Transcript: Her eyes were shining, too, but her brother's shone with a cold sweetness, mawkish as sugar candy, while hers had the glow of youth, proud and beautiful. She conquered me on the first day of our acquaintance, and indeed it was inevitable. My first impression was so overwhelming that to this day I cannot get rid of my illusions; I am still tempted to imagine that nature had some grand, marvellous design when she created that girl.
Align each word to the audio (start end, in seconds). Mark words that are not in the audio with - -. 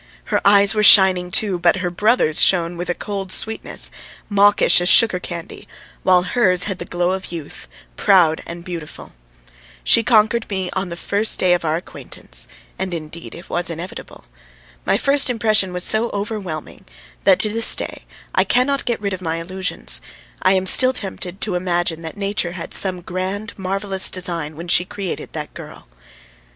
Her 0.33 0.41
eyes 0.43 0.73
were 0.73 0.81
shining, 0.81 1.29
too, 1.29 1.59
but 1.59 1.75
her 1.75 1.91
brother's 1.91 2.41
shone 2.41 2.75
with 2.75 2.89
a 2.89 2.95
cold 2.95 3.31
sweetness, 3.31 3.91
mawkish 4.29 4.81
as 4.81 4.89
sugar 4.89 5.19
candy, 5.19 5.67
while 6.01 6.23
hers 6.23 6.63
had 6.63 6.79
the 6.79 6.85
glow 6.85 7.11
of 7.11 7.31
youth, 7.31 7.67
proud 7.97 8.41
and 8.47 8.65
beautiful. 8.65 9.11
She 9.83 10.01
conquered 10.01 10.49
me 10.49 10.71
on 10.73 10.89
the 10.89 10.95
first 10.95 11.37
day 11.37 11.53
of 11.53 11.63
our 11.63 11.75
acquaintance, 11.75 12.47
and 12.79 12.95
indeed 12.95 13.35
it 13.35 13.47
was 13.47 13.69
inevitable. 13.69 14.25
My 14.87 14.97
first 14.97 15.29
impression 15.29 15.71
was 15.71 15.83
so 15.83 16.09
overwhelming 16.09 16.85
that 17.23 17.37
to 17.41 17.49
this 17.49 17.75
day 17.75 18.03
I 18.33 18.43
cannot 18.43 18.85
get 18.85 18.99
rid 19.01 19.13
of 19.13 19.21
my 19.21 19.35
illusions; 19.35 20.01
I 20.41 20.53
am 20.53 20.65
still 20.65 20.93
tempted 20.93 21.39
to 21.41 21.53
imagine 21.53 22.01
that 22.01 22.17
nature 22.17 22.53
had 22.53 22.73
some 22.73 23.01
grand, 23.01 23.53
marvellous 23.55 24.09
design 24.09 24.55
when 24.55 24.67
she 24.67 24.83
created 24.83 25.33
that 25.33 25.53
girl. 25.53 25.87